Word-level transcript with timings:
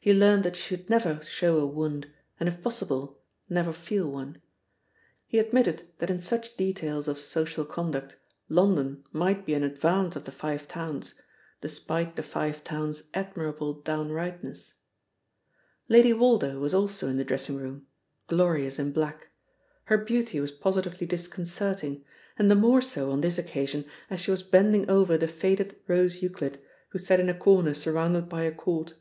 He 0.00 0.14
learnt 0.14 0.42
that 0.44 0.54
you 0.56 0.62
should 0.62 0.88
never 0.88 1.20
show 1.22 1.58
a 1.58 1.66
wound, 1.66 2.10
and 2.40 2.48
if 2.48 2.62
possible 2.62 3.18
never 3.46 3.74
feel 3.74 4.10
one. 4.10 4.40
He 5.26 5.38
admitted 5.38 5.86
that 5.98 6.08
in 6.08 6.22
such 6.22 6.56
details 6.56 7.08
of 7.08 7.18
social 7.18 7.66
conduct 7.66 8.16
London 8.48 9.04
might 9.12 9.44
be 9.44 9.52
in 9.52 9.62
advance 9.62 10.16
of 10.16 10.24
the 10.24 10.32
Five 10.32 10.66
Towns, 10.66 11.12
despite 11.60 12.16
the 12.16 12.22
Five 12.22 12.64
Towns' 12.64 13.02
admirable 13.12 13.82
downrightness. 13.82 14.72
Lady 15.90 16.14
Woldo 16.14 16.58
was 16.58 16.72
also 16.72 17.06
in 17.08 17.18
the 17.18 17.22
dressing 17.24 17.56
room, 17.56 17.86
glorious 18.28 18.78
in 18.78 18.92
black. 18.92 19.28
Her 19.84 19.98
beauty 19.98 20.40
was 20.40 20.52
positively 20.52 21.06
disconcerting, 21.06 22.02
and 22.38 22.50
the 22.50 22.54
more 22.54 22.80
so 22.80 23.10
on 23.10 23.20
this 23.20 23.36
occasion 23.36 23.84
as 24.08 24.20
she 24.20 24.30
was 24.30 24.42
bending 24.42 24.88
over 24.90 25.18
the 25.18 25.28
faded 25.28 25.76
Rose 25.86 26.22
Euclid, 26.22 26.60
who 26.92 26.98
sat 26.98 27.20
in 27.20 27.28
a 27.28 27.34
corner 27.34 27.74
surrounded 27.74 28.26
by 28.30 28.44
a 28.44 28.52
court. 28.52 28.94